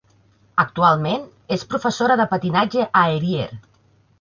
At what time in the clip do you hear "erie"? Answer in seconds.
3.19-3.47